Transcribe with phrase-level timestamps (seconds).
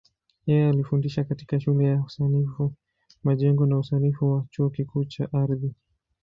[0.45, 2.73] Yeye alifundisha katika Shule ya Usanifu
[3.23, 5.73] Majengo na Usanifu wa Chuo Kikuu cha Ardhi.